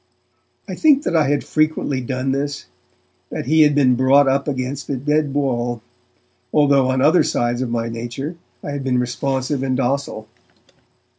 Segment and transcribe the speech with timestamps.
[0.67, 2.65] I think that I had frequently done this;
[3.29, 5.83] that he had been brought up against a dead wall;
[6.51, 10.27] although on other sides of my nature I had been responsive and docile.